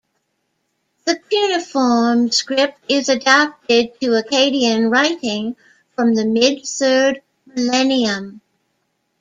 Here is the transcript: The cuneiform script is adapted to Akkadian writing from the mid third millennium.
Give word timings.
The 1.05 1.15
cuneiform 1.29 2.31
script 2.31 2.79
is 2.89 3.07
adapted 3.07 3.99
to 4.01 4.13
Akkadian 4.19 4.91
writing 4.91 5.55
from 5.95 6.15
the 6.15 6.25
mid 6.25 6.65
third 6.65 7.21
millennium. 7.45 8.41